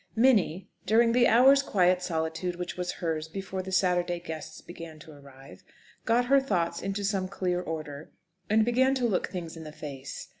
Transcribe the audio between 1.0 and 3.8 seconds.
the hour's quiet solitude which was hers before the